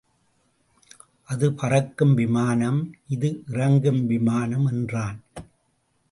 [1.23, 2.79] அது பறக்கும் விமானம்
[3.07, 5.19] இது இறங்கும் விமானம் என்றான்.